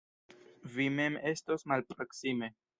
[0.77, 2.55] Vi mem estos malproksime.